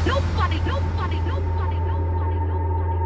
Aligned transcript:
nobody, 0.00 0.58
nobody, 0.60 0.60
nobody, 0.60 1.18
nobody, 1.20 1.76
nobody, 1.80 2.38
nobody 2.48 2.98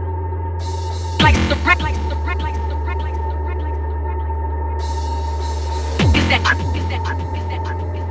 likes 1.20 1.42
the 1.48 1.56
wreck, 1.66 1.80
likes 1.82 1.98
the 1.98 2.14
wreck, 2.14 2.38
likes 2.40 2.58
the 2.58 2.76
wreck, 2.76 2.98
likes 3.02 3.18
the 3.18 3.34
wreck, 3.34 3.58
likes 3.58 3.78
the 3.78 3.96
wreck, 4.04 4.18
likes 4.18 4.38
the 4.38 4.46
wreck. 4.46 6.14
Is 6.14 6.26
that, 6.28 6.40
is 6.42 6.86
that, 6.86 7.02
is 7.02 7.10
that, 7.10 7.18
is 7.18 7.50
that, 7.50 7.74
is 7.96 8.06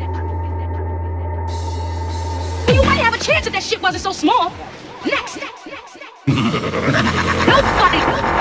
that? 2.67 2.75
You 2.75 2.83
might 2.83 3.01
have 3.01 3.13
a 3.13 3.17
chance 3.17 3.47
if 3.47 3.53
that 3.53 3.63
shit 3.63 3.81
wasn't 3.81 4.03
so 4.03 4.11
small. 4.11 4.51
Next, 5.05 5.37
next, 5.37 5.67
next, 5.67 5.95
next. 5.95 6.27
nobody, 6.27 7.99
nobody. 7.99 8.34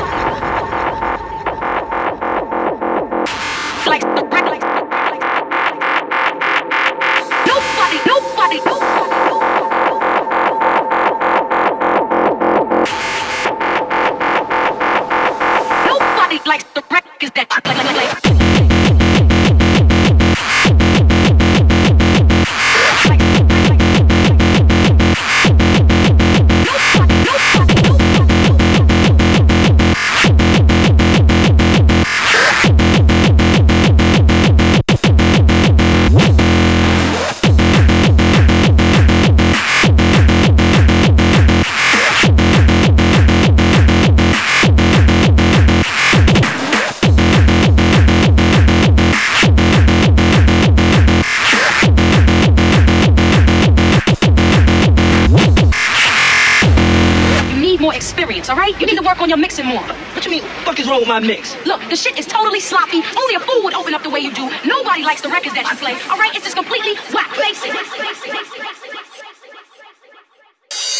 My 61.15 61.21
mix? 61.21 61.55
Look, 61.65 61.81
the 61.89 61.95
shit 61.95 62.19
is 62.19 62.27
totally 62.27 62.59
sloppy. 62.59 63.01
Only 63.17 63.35
a 63.37 63.41
fool 63.41 63.63
would 63.63 63.75
open 63.75 63.95
up 63.95 64.03
the 64.03 64.11
way 64.11 64.19
you 64.19 64.33
do. 64.35 64.51
Nobody 64.67 65.05
likes 65.05 65.21
the 65.21 65.29
records 65.29 65.55
that 65.55 65.71
you 65.71 65.77
play, 65.77 65.95
all 66.11 66.19
right? 66.19 66.35
It's 66.35 66.45
just 66.45 66.57
completely 66.57 66.95
whack. 67.15 67.31
It. 67.39 67.55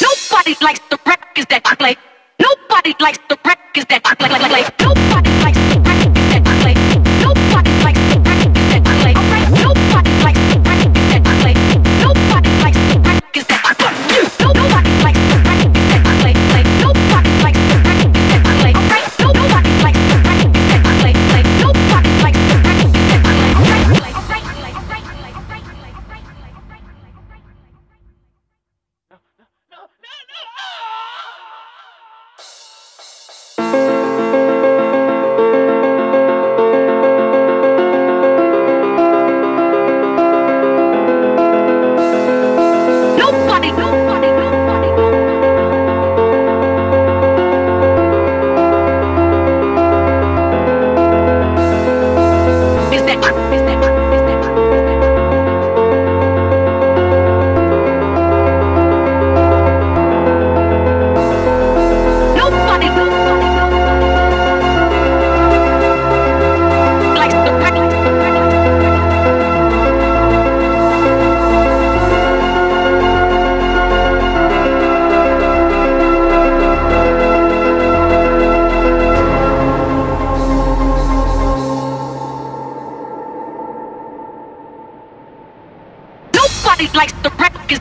Nobody 0.07 0.55
likes 0.63 0.81
the 0.91 0.99
records 1.05 1.47
that 1.51 1.63
you 1.69 1.77
play. 1.77 1.97
Nobody 2.39 2.95
likes 3.01 3.19
the 3.29 3.39
records 3.45 3.87
that 3.91 4.03
you 4.07 4.17
play. 4.17 4.29
Nobody 4.29 4.51
likes 4.55 4.71
the 4.79 5.81
records 5.83 6.04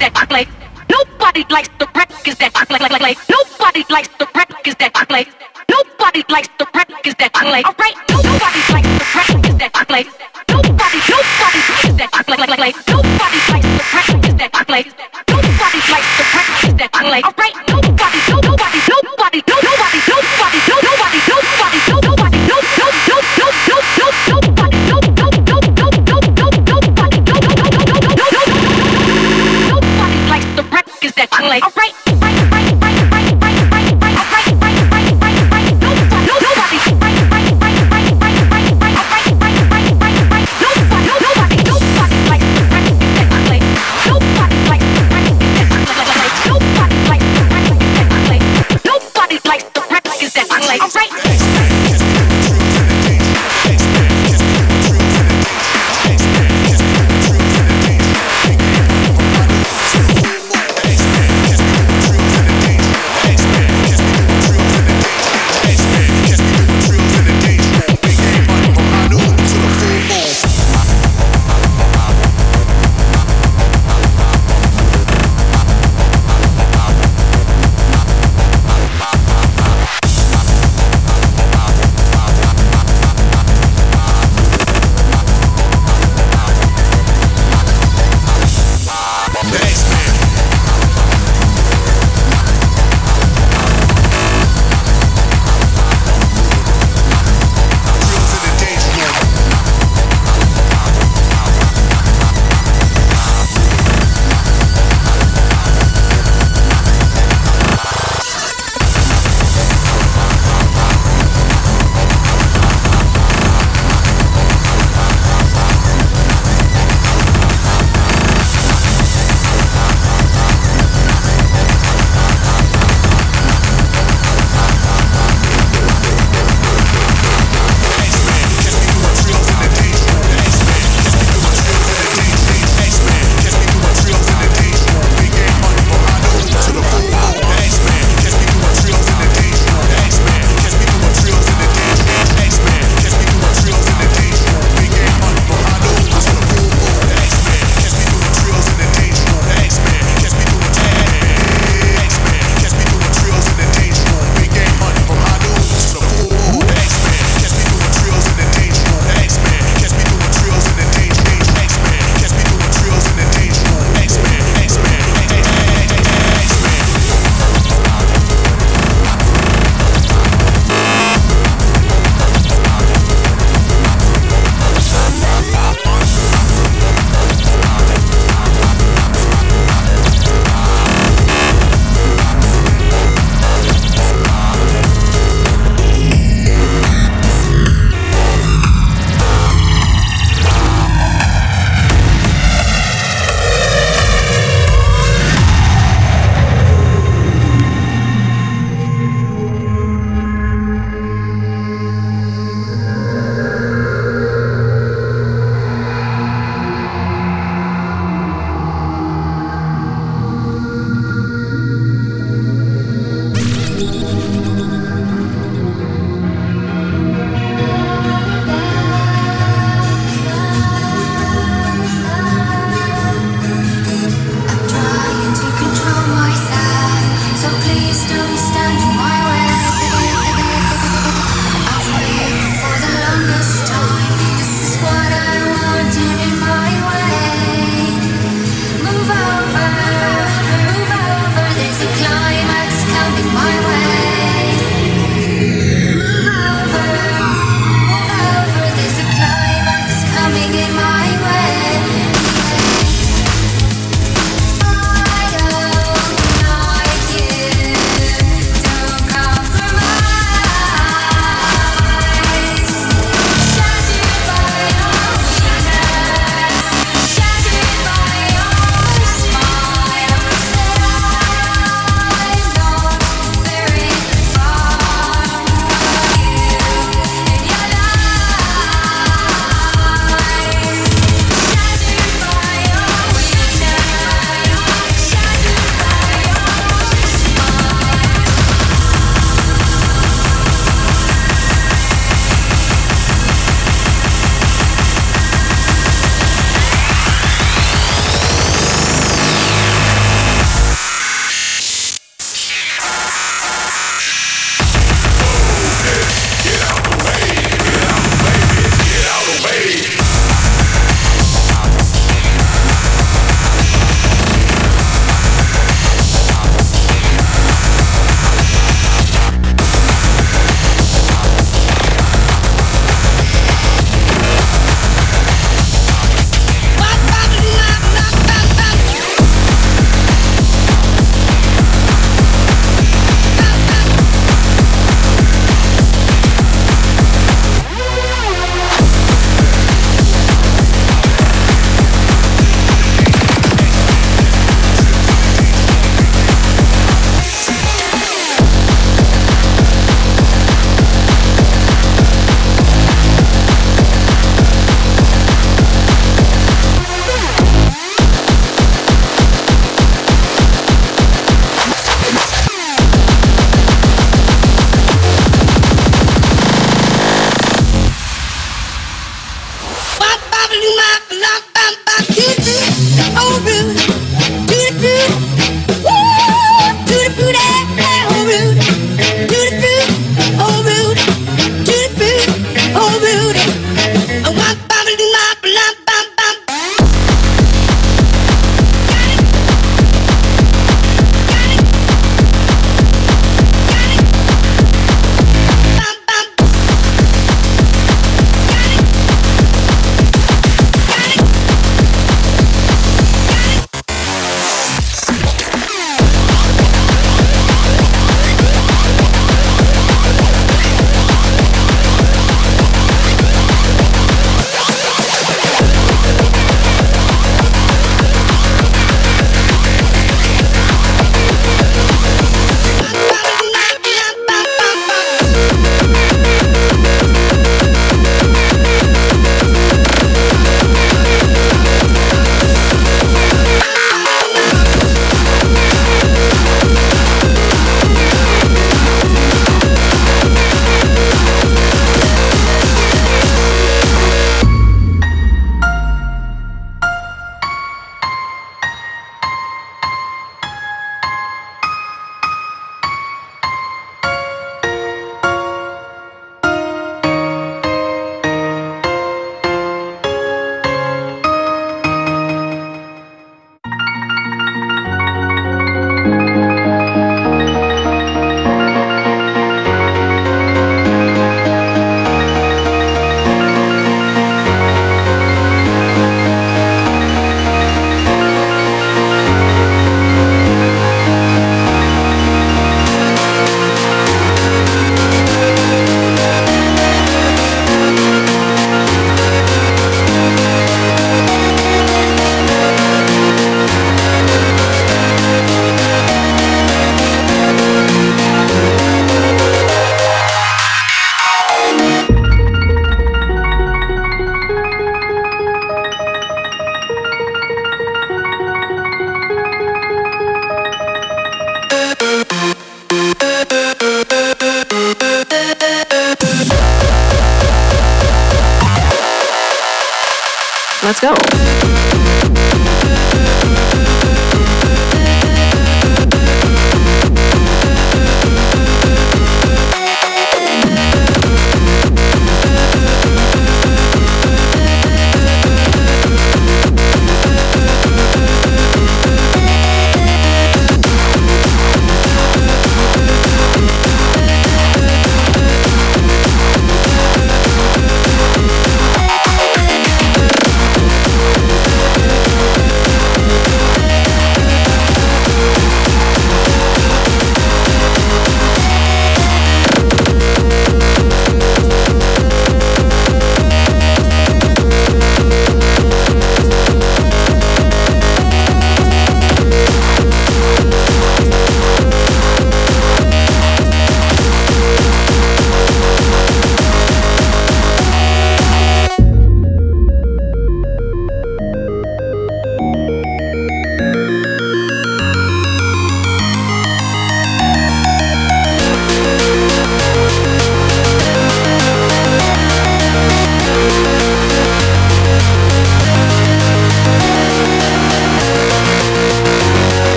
that 0.00 0.16
you 0.18 0.26
play. 0.26 0.46
Nobody 0.88 1.44
likes 1.50 1.68
the 1.78 1.86
records 1.94 2.38
that 2.40 2.50
you 2.50 2.66
play. 2.66 2.78
Like, 2.80 2.90
like, 2.90 3.00
like. 3.00 3.18
Nobody 3.28 3.84
likes 3.90 4.08
the 4.18 4.26
records 4.34 4.76
that 4.80 4.92
you 4.96 5.06
play. 5.06 5.24
Nobody 5.68 6.22
likes 6.28 6.48
the 6.58 6.66
records 6.74 7.14
that 7.20 7.30
you 7.30 7.44
play. 7.46 7.62
All 7.62 7.76
right. 7.78 7.96
Nobody 8.10 8.62
likes 8.74 8.88
the 8.88 9.06
records 9.14 9.56
that 9.60 9.70
you 9.76 9.84
play. 9.86 10.04
Nobody, 10.50 10.98
nobody 11.06 11.60
likes 11.60 11.94
that 12.00 12.10
you 12.10 12.24
play. 12.26 12.40
Like, 12.40 12.50
like, 12.50 12.58
like. 12.58 12.76
Nobody 12.90 13.40
likes 13.52 13.70
the 13.70 13.84
records 13.94 14.34
that 14.40 14.50
you 14.50 14.64
play. 14.64 14.84
Nobody 15.30 15.80
likes 15.92 16.10
the 16.16 16.24
records 16.34 16.74
that 16.80 16.90
you 16.90 17.00
play. 17.00 17.22
All 17.22 17.36
right. 17.36 17.54
Nobody, 17.68 18.20
nobody, 18.40 18.59
like, 31.50 31.64
all 31.64 31.72
right. 31.76 32.09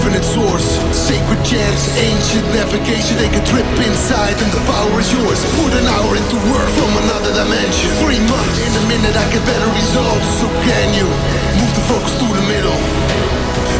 infinite 0.00 0.24
source. 0.24 0.80
Sacred 0.96 1.44
gems, 1.44 1.82
ancient 2.00 2.46
navigation 2.56 3.16
They 3.20 3.28
can 3.28 3.44
trip 3.44 3.66
inside 3.84 4.36
and 4.40 4.52
the 4.52 4.64
power 4.64 5.00
is 5.00 5.12
yours. 5.12 5.44
Put 5.60 5.72
an 5.76 5.84
hour 5.84 6.16
into 6.16 6.36
work 6.48 6.68
from 6.72 6.90
another 7.04 7.32
dimension. 7.36 7.90
Three 8.00 8.20
months, 8.24 8.56
in 8.64 8.72
a 8.80 8.84
minute 8.88 9.14
I 9.14 9.24
get 9.28 9.44
better 9.44 9.68
results. 9.68 10.28
So 10.40 10.48
can 10.64 10.88
you 10.96 11.04
move 11.04 11.72
the 11.76 11.84
focus 11.92 12.16
to 12.16 12.26
the 12.32 12.44
middle 12.48 12.78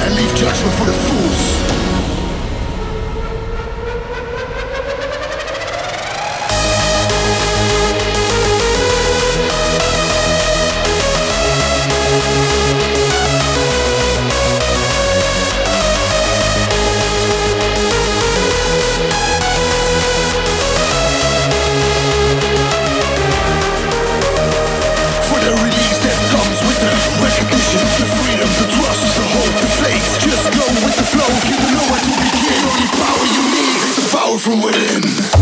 And 0.04 0.14
leave 0.14 0.32
judgment 0.36 0.74
for 0.76 0.84
the 0.84 0.96
fools? 1.08 1.79
from 34.40 34.62
within. 34.62 35.39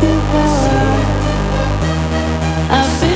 devour. 0.00 0.94
I've 2.70 3.00
been 3.00 3.13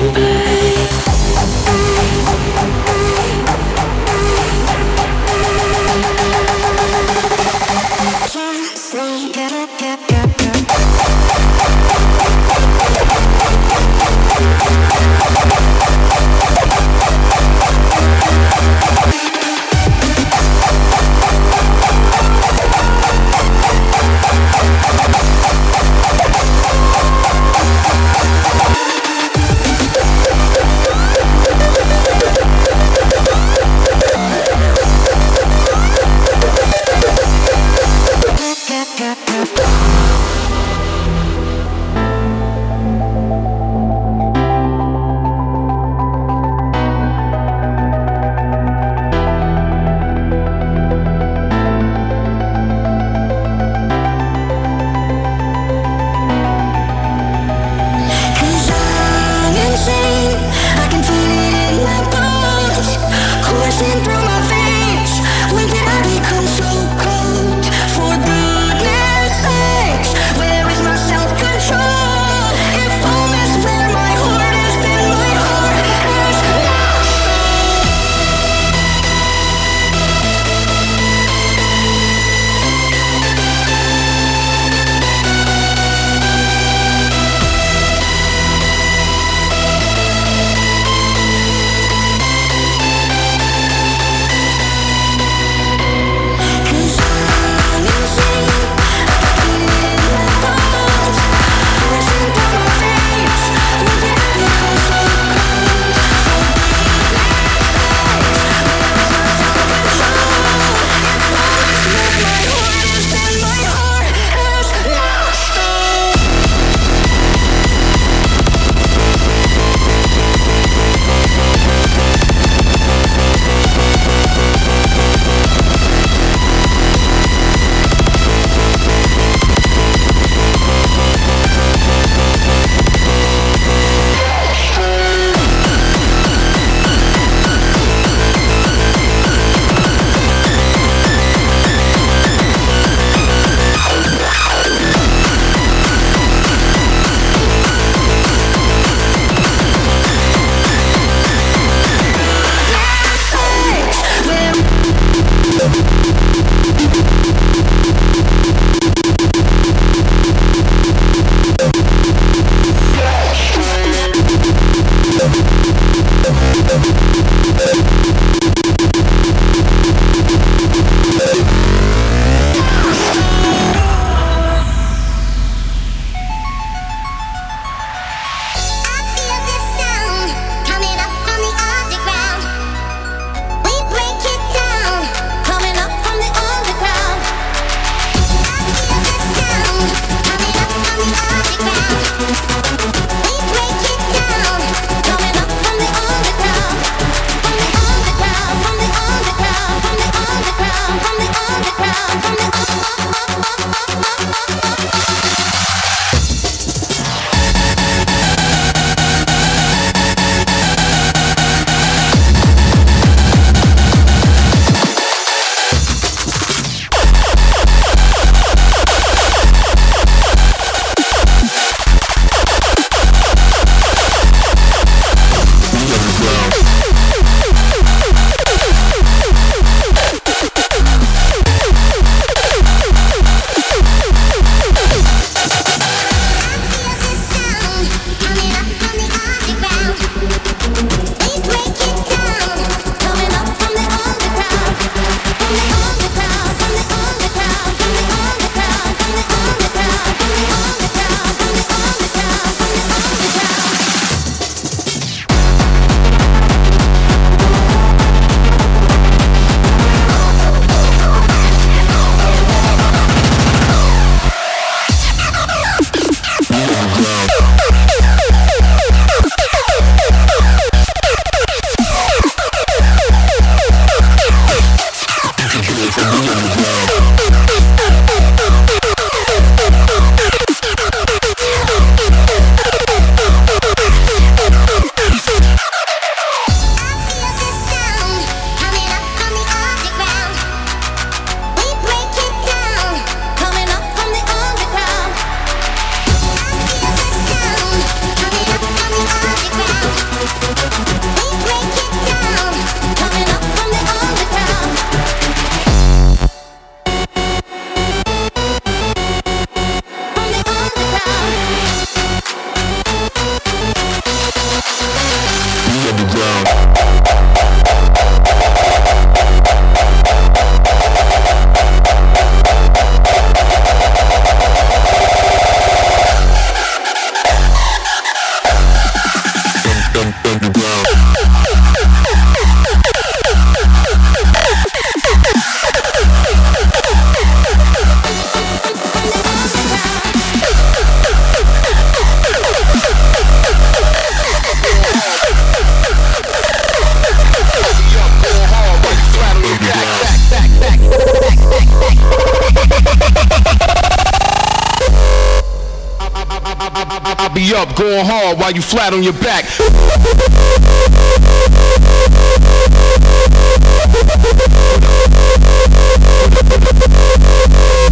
be 357.26 357.52
up 357.54 357.74
going 357.74 358.04
hard 358.06 358.38
while 358.38 358.52
you 358.52 358.62
flat 358.62 358.92
on 358.92 359.02
your 359.02 359.12
back. 359.12 359.44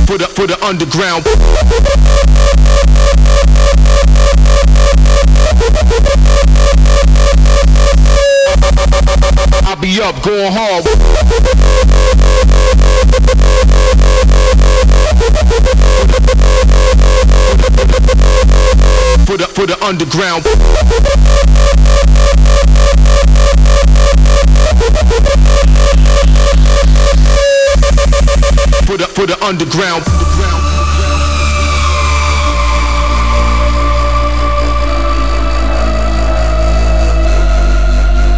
For 0.06 0.16
the, 0.16 0.28
for 0.28 0.46
the 0.46 0.56
underground. 0.64 1.24
I'll 9.66 9.80
be 9.80 10.00
up 10.00 10.22
going 10.22 10.52
hard. 10.52 10.84
For 19.26 19.36
the, 19.36 19.46
for 19.48 19.66
the 19.66 19.76
underground. 19.84 20.44
For 28.86 28.96
the, 28.96 29.06
for 29.08 29.26
the 29.26 29.36
underground. 29.44 30.04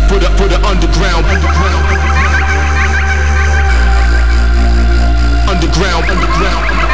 For 0.08 0.18
the, 0.18 0.30
for 0.38 0.48
the 0.48 0.56
underground. 0.66 1.26
Underground. 1.26 1.84
Underground. 5.50 6.04
Underground. 6.08 6.88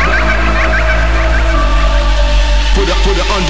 For 2.75 2.85
the, 2.85 2.95
for 3.05 3.15
the 3.15 3.23
underground. 3.23 3.35
Underground. 3.35 3.44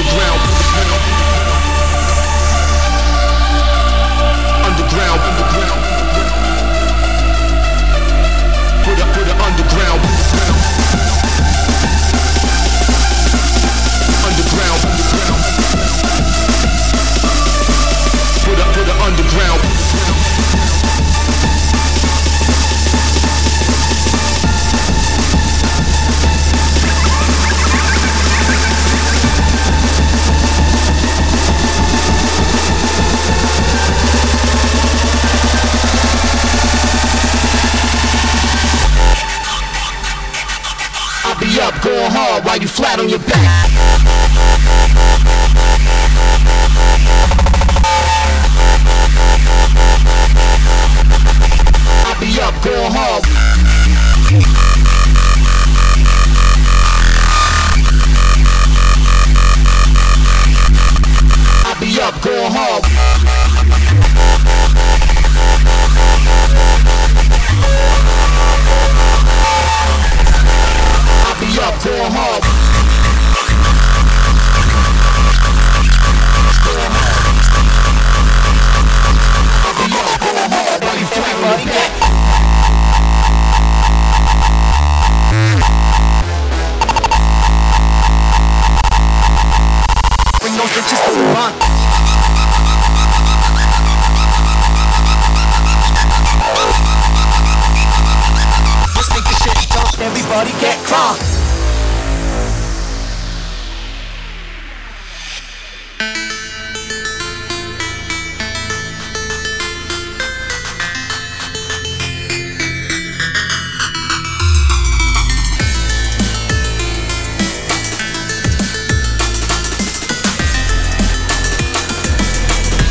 While 42.97 43.03
on 43.03 43.11
your 43.11 43.19
back. 43.21 43.34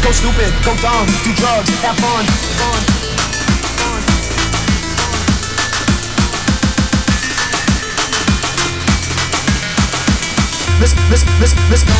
Go 0.03 0.11
stupid, 0.11 0.53
go 0.65 0.75
dumb, 0.81 1.07
do 1.23 1.33
drugs, 1.33 1.69
have 1.79 1.95
fun, 1.95 2.25
fun. 2.59 2.83
Listen, 10.81 11.09
listen, 11.09 11.39
listen, 11.39 11.69
listen. 11.69 11.93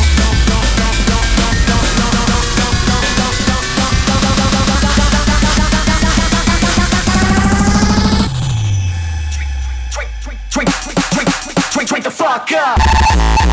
Drink, 11.72 11.88
drink 11.88 12.04
the 12.04 12.12
fuck 12.12 12.52
up. 12.52 13.53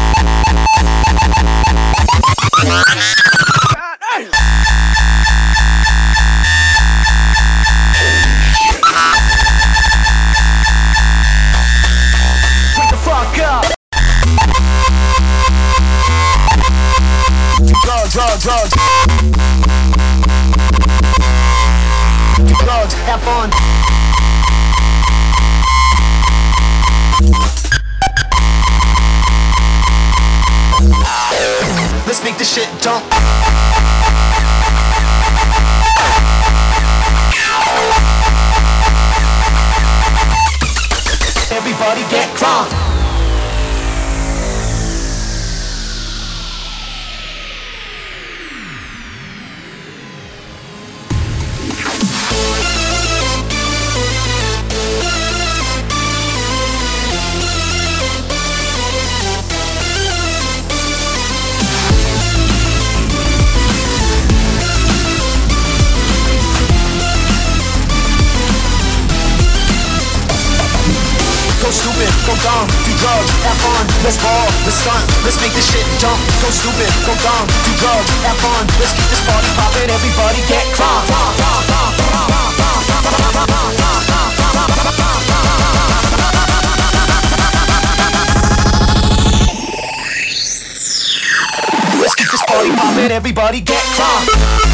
Dumb, 72.40 72.66
do 72.84 72.92
drugs, 72.96 73.30
have 73.44 73.58
fun, 73.60 73.84
let's 74.04 74.16
ball, 74.20 74.48
let's 74.64 74.80
stunt, 74.80 75.04
let's 75.24 75.36
make 75.40 75.52
this 75.52 75.68
shit 75.68 75.84
jump. 76.00 76.20
Go 76.40 76.48
stupid, 76.50 76.90
go 77.04 77.12
dumb, 77.20 77.46
do 77.46 77.72
drugs, 77.76 78.10
have 78.24 78.38
fun, 78.40 78.64
let's 78.80 78.92
keep 78.96 79.08
this 79.12 79.22
party 79.28 79.50
poppin', 79.56 79.90
everybody 79.90 80.40
get 80.48 80.64
crunk. 80.72 81.04
Let's 92.00 92.14
go. 92.14 92.30
it, 93.00 93.10
everybody 93.10 93.60
get 93.60 93.82
crunk. 93.96 94.69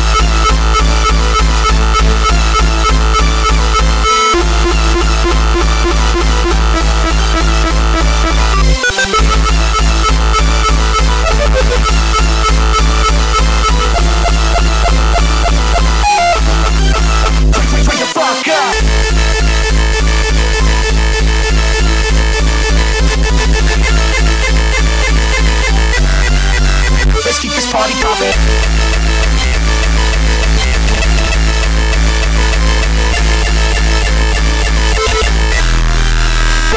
Party 27.77 27.93
poppin'. 28.01 28.33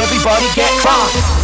Everybody 0.02 0.48
get 0.56 0.72
crunk. 0.84 1.39